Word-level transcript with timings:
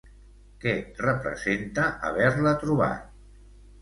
Què 0.63 0.71
representa 1.03 1.85
haver-la 2.09 2.55
trobat? 2.65 3.05